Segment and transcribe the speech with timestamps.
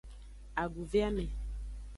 [0.55, 1.27] Aduveame.